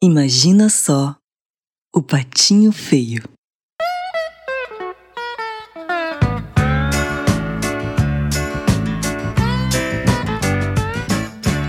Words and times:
Imagina 0.00 0.68
só 0.68 1.16
o 1.92 2.00
patinho 2.00 2.70
feio. 2.70 3.24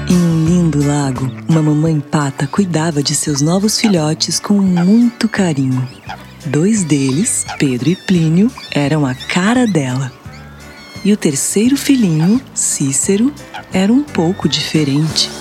Em 0.08 0.16
um 0.16 0.46
lindo 0.46 0.86
lago, 0.86 1.26
uma 1.50 1.64
mamãe 1.64 2.00
pata 2.00 2.46
cuidava 2.46 3.02
de 3.02 3.16
seus 3.16 3.42
novos 3.42 3.80
filhotes 3.80 4.40
com 4.40 4.54
muito 4.54 5.28
carinho. 5.28 5.90
Dois 6.46 6.84
deles, 6.84 7.48
Pedro 7.58 7.90
e 7.90 7.96
Plínio, 7.96 8.52
eram 8.72 9.08
a 9.08 9.16
cara 9.16 9.66
dela. 9.66 10.12
E 11.04 11.12
o 11.12 11.18
terceiro 11.18 11.76
filhinho, 11.76 12.40
Cícero, 12.54 13.34
era 13.74 13.92
um 13.92 14.04
pouco 14.04 14.48
diferente. 14.48 15.32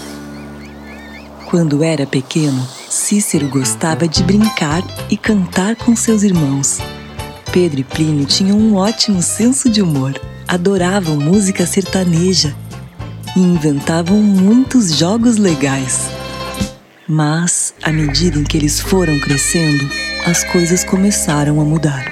Quando 1.50 1.82
era 1.82 2.06
pequeno, 2.06 2.77
Cícero 2.90 3.48
gostava 3.48 4.08
de 4.08 4.22
brincar 4.22 4.82
e 5.10 5.16
cantar 5.16 5.76
com 5.76 5.94
seus 5.94 6.22
irmãos. 6.22 6.78
Pedro 7.52 7.80
e 7.80 7.84
Plínio 7.84 8.24
tinham 8.24 8.58
um 8.58 8.76
ótimo 8.76 9.20
senso 9.22 9.68
de 9.68 9.82
humor, 9.82 10.18
adoravam 10.46 11.16
música 11.16 11.66
sertaneja 11.66 12.56
e 13.36 13.40
inventavam 13.40 14.16
muitos 14.16 14.96
jogos 14.96 15.36
legais. 15.36 16.08
Mas, 17.06 17.74
à 17.82 17.92
medida 17.92 18.38
em 18.38 18.44
que 18.44 18.56
eles 18.56 18.80
foram 18.80 19.18
crescendo, 19.20 19.88
as 20.26 20.42
coisas 20.44 20.82
começaram 20.82 21.60
a 21.60 21.64
mudar. 21.64 22.04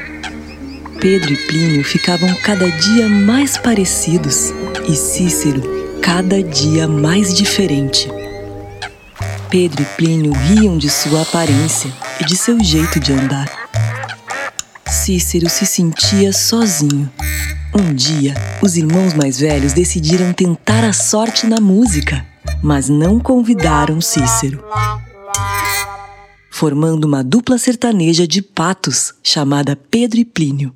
Pedro 1.01 1.33
e 1.33 1.37
Plínio 1.37 1.85
ficavam 1.85 2.35
cada 2.43 2.71
dia 2.71 3.09
mais 3.09 3.57
parecidos 3.57 4.53
e 4.89 4.95
Cícero 4.95 5.63
cada 6.03 6.43
dia 6.43 6.87
mais 6.87 7.35
diferente. 7.35 8.16
Pedro 9.59 9.81
e 9.81 9.87
Plínio 9.97 10.33
riam 10.35 10.77
de 10.77 10.91
sua 10.91 11.23
aparência 11.23 11.91
e 12.21 12.27
de 12.27 12.37
seu 12.37 12.63
jeito 12.63 13.01
de 13.01 13.15
andar. 13.15 13.51
Cícero 14.87 15.49
se 15.49 15.65
sentia 15.65 16.31
sozinho. 16.31 17.11
Um 17.75 17.95
dia, 17.95 18.35
os 18.61 18.77
irmãos 18.77 19.15
mais 19.15 19.41
velhos 19.41 19.73
decidiram 19.73 20.31
tentar 20.35 20.85
a 20.85 20.93
sorte 20.93 21.47
na 21.47 21.59
música, 21.59 22.23
mas 22.63 22.91
não 22.91 23.19
convidaram 23.19 23.99
Cícero. 23.99 24.63
Formando 26.51 27.07
uma 27.07 27.25
dupla 27.25 27.57
sertaneja 27.57 28.29
de 28.29 28.43
patos 28.43 29.15
chamada 29.23 29.75
Pedro 29.75 30.21
e 30.21 30.25
Plínio. 30.27 30.75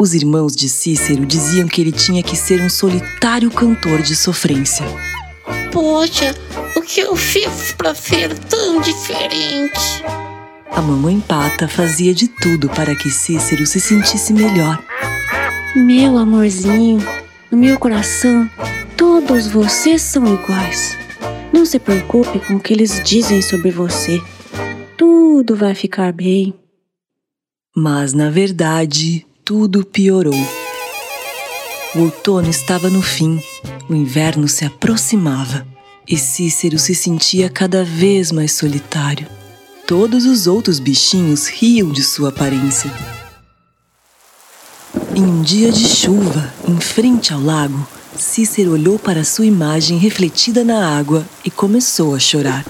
Os 0.00 0.14
irmãos 0.14 0.56
de 0.56 0.66
Cícero 0.66 1.26
diziam 1.26 1.68
que 1.68 1.78
ele 1.78 1.92
tinha 1.92 2.22
que 2.22 2.34
ser 2.34 2.62
um 2.62 2.70
solitário 2.70 3.50
cantor 3.50 4.00
de 4.00 4.16
sofrência. 4.16 4.86
Poxa, 5.70 6.34
o 6.74 6.80
que 6.80 7.00
eu 7.00 7.14
fiz 7.14 7.74
para 7.76 7.94
ser 7.94 8.32
tão 8.32 8.80
diferente? 8.80 10.02
A 10.70 10.80
mamãe 10.80 11.20
pata 11.20 11.68
fazia 11.68 12.14
de 12.14 12.28
tudo 12.28 12.66
para 12.70 12.96
que 12.96 13.10
Cícero 13.10 13.66
se 13.66 13.78
sentisse 13.78 14.32
melhor. 14.32 14.82
Meu 15.76 16.16
amorzinho, 16.16 16.98
no 17.50 17.58
meu 17.58 17.78
coração, 17.78 18.48
todos 18.96 19.48
vocês 19.48 20.00
são 20.00 20.24
iguais. 20.32 20.96
Não 21.52 21.66
se 21.66 21.78
preocupe 21.78 22.38
com 22.46 22.54
o 22.54 22.60
que 22.60 22.72
eles 22.72 23.02
dizem 23.04 23.42
sobre 23.42 23.70
você. 23.70 24.18
Tudo 24.96 25.54
vai 25.54 25.74
ficar 25.74 26.10
bem. 26.10 26.54
Mas, 27.76 28.14
na 28.14 28.30
verdade, 28.30 29.26
tudo 29.44 29.84
piorou. 29.84 30.34
O 31.94 32.00
outono 32.00 32.48
estava 32.48 32.88
no 32.88 33.02
fim, 33.02 33.42
o 33.88 33.94
inverno 33.94 34.46
se 34.46 34.64
aproximava 34.64 35.66
e 36.06 36.16
Cícero 36.16 36.78
se 36.78 36.94
sentia 36.94 37.48
cada 37.48 37.84
vez 37.84 38.30
mais 38.30 38.52
solitário. 38.52 39.26
Todos 39.86 40.24
os 40.24 40.46
outros 40.46 40.78
bichinhos 40.78 41.48
riam 41.48 41.90
de 41.90 42.02
sua 42.02 42.28
aparência. 42.28 42.92
Em 45.14 45.22
um 45.22 45.42
dia 45.42 45.72
de 45.72 45.88
chuva, 45.88 46.52
em 46.66 46.78
frente 46.78 47.32
ao 47.32 47.40
lago, 47.40 47.86
Cícero 48.16 48.72
olhou 48.72 48.98
para 48.98 49.24
sua 49.24 49.46
imagem 49.46 49.98
refletida 49.98 50.62
na 50.62 50.96
água 50.96 51.26
e 51.44 51.50
começou 51.50 52.14
a 52.14 52.18
chorar. 52.18 52.64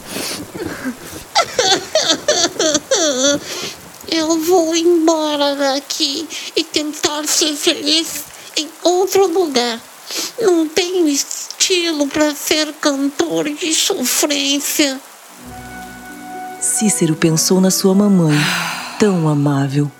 Eu 4.10 4.40
vou 4.40 4.74
embora 4.74 5.54
daqui 5.54 6.28
e 6.56 6.64
tentar 6.64 7.28
ser 7.28 7.54
feliz 7.54 8.24
em 8.56 8.68
outro 8.82 9.28
lugar. 9.28 9.80
Não 10.40 10.68
tenho 10.68 11.06
estilo 11.06 12.08
para 12.08 12.34
ser 12.34 12.72
cantor 12.80 13.48
de 13.48 13.72
sofrência. 13.72 15.00
Cícero 16.60 17.14
pensou 17.14 17.60
na 17.60 17.70
sua 17.70 17.94
mamãe, 17.94 18.36
tão 18.98 19.28
amável, 19.28 19.90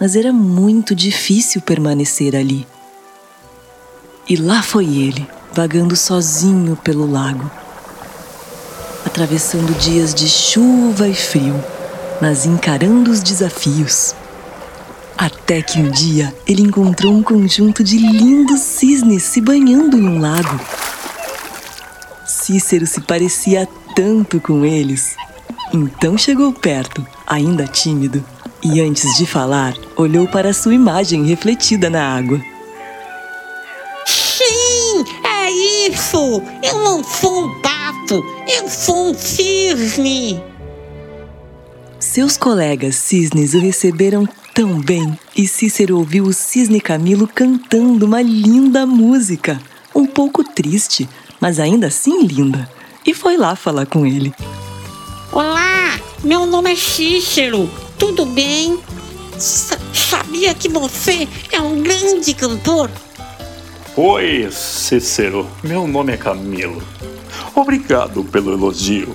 mas 0.00 0.16
era 0.16 0.32
muito 0.32 0.94
difícil 0.94 1.60
permanecer 1.60 2.34
ali. 2.34 2.66
E 4.26 4.36
lá 4.36 4.62
foi 4.62 4.86
ele, 4.86 5.28
vagando 5.52 5.94
sozinho 5.96 6.76
pelo 6.76 7.10
lago, 7.10 7.50
atravessando 9.04 9.76
dias 9.78 10.14
de 10.14 10.28
chuva 10.28 11.06
e 11.06 11.14
frio 11.14 11.62
mas 12.20 12.44
encarando 12.44 13.10
os 13.10 13.22
desafios. 13.22 14.14
Até 15.16 15.60
que 15.60 15.78
um 15.78 15.90
dia 15.90 16.34
ele 16.46 16.62
encontrou 16.62 17.12
um 17.12 17.22
conjunto 17.22 17.84
de 17.84 17.98
lindos 17.98 18.60
cisnes 18.60 19.22
se 19.22 19.40
banhando 19.40 19.96
em 19.96 20.08
um 20.08 20.20
lago. 20.20 20.58
Cícero 22.26 22.86
se 22.86 23.00
parecia 23.00 23.68
tanto 23.94 24.40
com 24.40 24.64
eles. 24.64 25.14
Então 25.72 26.16
chegou 26.16 26.52
perto, 26.52 27.06
ainda 27.26 27.66
tímido, 27.66 28.24
e 28.62 28.80
antes 28.80 29.16
de 29.16 29.26
falar, 29.26 29.74
olhou 29.96 30.26
para 30.26 30.52
sua 30.52 30.74
imagem 30.74 31.24
refletida 31.24 31.88
na 31.88 32.16
água. 32.16 32.40
Sim, 34.06 35.04
é 35.24 35.50
isso! 35.88 36.42
Eu 36.62 36.82
não 36.82 37.04
sou 37.04 37.44
um 37.44 37.60
pato, 37.60 38.24
eu 38.48 38.68
sou 38.68 39.10
um 39.10 39.14
cisne! 39.14 40.49
Seus 42.12 42.36
colegas 42.36 42.96
cisnes 42.96 43.54
o 43.54 43.60
receberam 43.60 44.28
tão 44.52 44.80
bem 44.80 45.16
e 45.36 45.46
Cícero 45.46 45.96
ouviu 45.96 46.24
o 46.24 46.32
cisne 46.32 46.80
Camilo 46.80 47.28
cantando 47.28 48.04
uma 48.04 48.20
linda 48.20 48.84
música, 48.84 49.62
um 49.94 50.04
pouco 50.04 50.42
triste, 50.42 51.08
mas 51.40 51.60
ainda 51.60 51.86
assim 51.86 52.26
linda, 52.26 52.68
e 53.06 53.14
foi 53.14 53.36
lá 53.36 53.54
falar 53.54 53.86
com 53.86 54.04
ele. 54.04 54.34
Olá, 55.30 56.00
meu 56.24 56.46
nome 56.46 56.72
é 56.72 56.74
Cícero, 56.74 57.70
tudo 57.96 58.26
bem? 58.26 58.76
S 59.36 59.78
sabia 59.94 60.52
que 60.52 60.68
você 60.68 61.28
é 61.52 61.60
um 61.60 61.80
grande 61.80 62.34
cantor? 62.34 62.90
Oi, 63.96 64.48
Cícero, 64.50 65.46
meu 65.62 65.86
nome 65.86 66.14
é 66.14 66.16
Camilo. 66.16 66.82
Obrigado 67.54 68.24
pelo 68.24 68.52
elogio. 68.52 69.14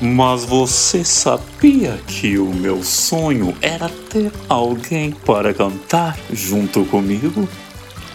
Mas 0.00 0.44
você 0.44 1.04
sabia 1.04 1.98
que 2.06 2.38
o 2.38 2.46
meu 2.46 2.84
sonho 2.84 3.56
era 3.60 3.88
ter 3.88 4.30
alguém 4.48 5.10
para 5.10 5.52
cantar 5.52 6.16
junto 6.32 6.84
comigo? 6.84 7.48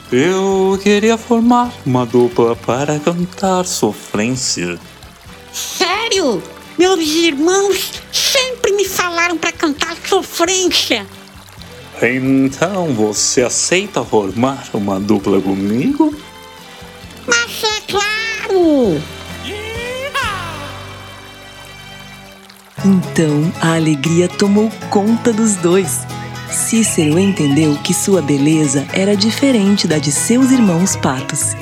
Eu 0.09 0.79
queria 0.81 1.17
formar 1.17 1.73
uma 1.85 2.05
dupla 2.05 2.55
para 2.55 2.99
cantar 2.99 3.65
sofrência. 3.65 4.79
Sério? 5.51 6.41
Meus 6.79 7.01
irmãos 7.01 7.91
sempre 8.11 8.71
me 8.71 8.85
falaram 8.85 9.37
para 9.37 9.51
cantar 9.51 9.97
sofrência. 10.07 11.05
Então 12.01 12.93
você 12.93 13.41
aceita 13.41 14.05
formar 14.05 14.69
uma 14.73 15.01
dupla 15.01 15.41
comigo? 15.41 16.15
Então 22.85 23.51
a 23.61 23.75
alegria 23.75 24.27
tomou 24.27 24.69
conta 24.89 25.31
dos 25.31 25.55
dois. 25.55 26.01
Cícero 26.51 27.17
entendeu 27.17 27.75
que 27.77 27.93
sua 27.93 28.21
beleza 28.21 28.85
era 28.91 29.15
diferente 29.15 29.87
da 29.87 29.97
de 29.97 30.11
seus 30.11 30.51
irmãos 30.51 30.95
patos 30.95 31.55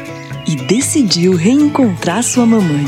e 0.48 0.56
decidiu 0.56 1.36
reencontrar 1.36 2.24
sua 2.24 2.46
mamãe. 2.46 2.86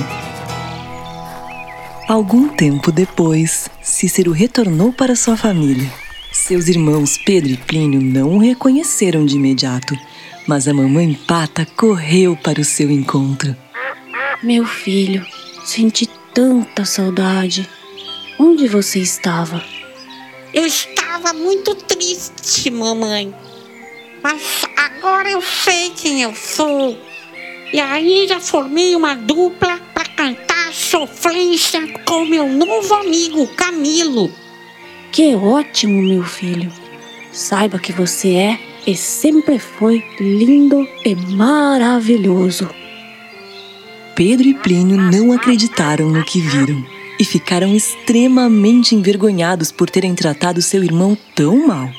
Algum 2.09 2.50
tempo 2.50 2.91
depois, 2.91 3.69
Cícero 3.81 4.31
retornou 4.31 4.91
para 4.91 5.15
sua 5.15 5.38
família. 5.38 5.89
Seus 6.31 6.68
irmãos 6.68 7.18
Pedro 7.18 7.51
e 7.51 7.57
Plínio 7.57 8.01
não 8.01 8.35
o 8.35 8.39
reconheceram 8.39 9.25
de 9.25 9.35
imediato, 9.35 9.95
mas 10.47 10.68
a 10.68 10.74
mamãe 10.74 11.13
pata 11.27 11.65
correu 11.77 12.35
para 12.35 12.59
o 12.59 12.65
seu 12.65 12.89
encontro. 12.91 13.56
Meu 14.41 14.65
filho, 14.65 15.25
senti 15.63 16.09
tanta 16.33 16.83
saudade. 16.83 17.69
Onde 18.39 18.68
você 18.68 19.00
estava? 19.00 19.63
Eu 20.53 20.65
estava 20.65 21.33
muito 21.33 21.75
triste, 21.75 22.69
mamãe. 22.69 23.33
mas 24.21 24.63
agora 24.77 25.30
eu 25.30 25.41
sei 25.41 25.91
quem 25.91 26.21
eu 26.21 26.33
sou. 26.35 26.97
E 27.71 27.80
aí 27.80 28.27
já 28.27 28.39
formei 28.39 28.95
uma 28.95 29.15
dupla 29.15 29.80
para 29.94 30.06
cantar 30.06 30.74
sofrência 30.74 31.81
com 32.06 32.25
meu 32.25 32.47
novo 32.47 32.94
amigo 32.95 33.47
Camilo. 33.56 34.31
Que 35.12 35.35
ótimo, 35.35 36.01
meu 36.01 36.24
filho. 36.24 36.71
Saiba 37.31 37.80
que 37.80 37.91
você 37.91 38.33
é 38.35 38.59
e 38.85 38.95
sempre 38.95 39.59
foi 39.59 40.03
lindo 40.19 40.88
e 41.06 41.15
maravilhoso. 41.15 42.69
Pedro 44.15 44.47
e 44.47 44.53
Plínio 44.53 44.97
não 44.97 45.31
acreditaram 45.31 46.09
no 46.09 46.24
que 46.24 46.39
viram 46.39 46.93
e 47.23 47.25
ficaram 47.25 47.73
extremamente 47.73 48.93
envergonhados 48.93 49.71
por 49.71 49.89
terem 49.89 50.13
tratado 50.13 50.61
seu 50.61 50.83
irmão 50.83 51.17
tão 51.33 51.65
mal. 51.65 51.89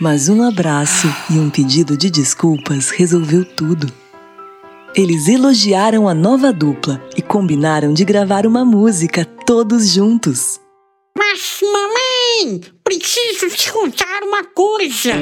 Mas 0.00 0.28
um 0.28 0.42
abraço 0.42 1.06
e 1.30 1.34
um 1.34 1.48
pedido 1.48 1.96
de 1.96 2.10
desculpas 2.10 2.90
resolveu 2.90 3.44
tudo. 3.44 3.86
Eles 4.92 5.28
elogiaram 5.28 6.08
a 6.08 6.14
nova 6.14 6.52
dupla 6.52 7.00
e 7.16 7.22
combinaram 7.22 7.94
de 7.94 8.04
gravar 8.04 8.44
uma 8.44 8.64
música 8.64 9.24
todos 9.24 9.92
juntos. 9.92 10.58
Mas, 11.16 11.60
mamãe, 11.62 12.60
preciso 12.82 13.48
te 13.56 13.70
contar 13.70 14.24
uma 14.24 14.42
coisa. 14.46 15.12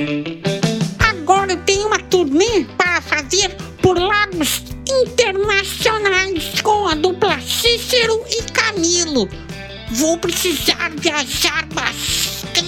Agora 1.00 1.52
eu 1.52 1.62
tenho 1.64 1.88
uma 1.88 1.99
turnê 1.99 2.64
para 2.79 3.02
fazer 3.02 3.55
por 3.82 3.99
lagos 3.99 4.62
internacionais 4.88 6.61
com 6.62 6.88
a 6.88 6.94
dupla 6.94 7.38
Cícero 7.41 8.25
Vou 9.93 10.19
precisar 10.19 10.91
viajar 10.97 11.67
bastante. 11.73 12.65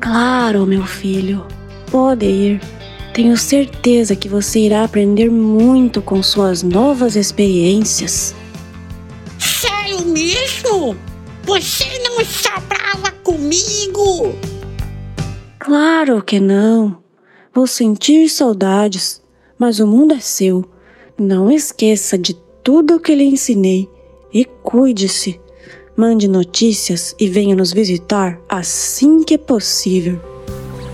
Claro, 0.00 0.64
meu 0.64 0.84
filho. 0.86 1.46
Pode 1.90 2.24
ir. 2.26 2.60
Tenho 3.12 3.36
certeza 3.36 4.16
que 4.16 4.28
você 4.28 4.60
irá 4.60 4.84
aprender 4.84 5.30
muito 5.30 6.00
com 6.00 6.22
suas 6.22 6.62
novas 6.62 7.16
experiências. 7.16 8.34
Sério 9.38 10.06
mesmo? 10.06 10.96
Você 11.42 11.98
não 11.98 12.20
está 12.20 12.60
brava 12.60 13.10
comigo? 13.22 14.34
Claro 15.58 16.22
que 16.22 16.38
não. 16.40 17.02
Vou 17.52 17.66
sentir 17.66 18.28
saudades, 18.28 19.20
mas 19.58 19.80
o 19.80 19.86
mundo 19.86 20.14
é 20.14 20.20
seu. 20.20 20.64
Não 21.18 21.50
esqueça 21.50 22.16
de 22.16 22.43
tudo 22.64 22.96
o 22.96 23.00
que 23.00 23.14
lhe 23.14 23.24
ensinei 23.24 23.90
e 24.32 24.46
cuide-se. 24.46 25.38
Mande 25.94 26.26
notícias 26.26 27.14
e 27.20 27.28
venha 27.28 27.54
nos 27.54 27.72
visitar 27.72 28.40
assim 28.48 29.22
que 29.22 29.36
possível. 29.36 30.18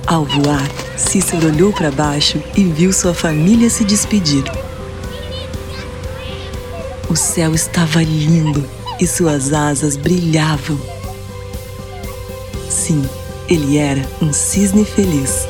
Ao 0.07 0.25
voar, 0.25 0.69
Cícero 0.99 1.47
olhou 1.47 1.73
para 1.73 1.91
baixo 1.93 2.43
e 2.57 2.65
viu 2.65 2.93
sua 2.93 3.15
família 3.15 3.71
se 3.71 3.85
despedir. 3.85 4.45
O 7.09 7.15
céu 7.15 7.55
estava 7.55 8.03
lindo 8.03 8.69
e 9.01 9.07
suas 9.07 9.53
asas 9.53 9.97
brilhavam. 9.97 10.79
Sim, 12.69 13.03
ele 13.49 13.79
era 13.79 14.05
um 14.21 14.33
cisne 14.33 14.85
feliz. 14.85 15.47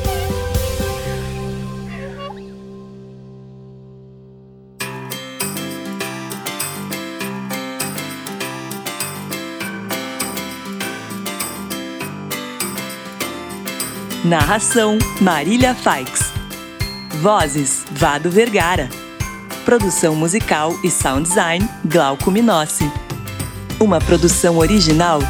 Narração: 14.23 14.99
Marília 15.19 15.73
Faix. 15.73 16.31
Vozes: 17.21 17.83
Vado 17.91 18.29
Vergara. 18.29 18.87
Produção 19.65 20.15
musical 20.15 20.75
e 20.83 20.91
sound 20.91 21.27
design: 21.27 21.67
Glauco 21.83 22.29
Minossi. 22.29 22.89
Uma 23.79 23.99
produção 23.99 24.59
original: 24.59 25.21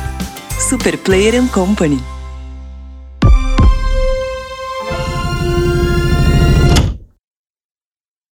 Super 0.60 0.98
Player 0.98 1.42
Company. 1.54 2.11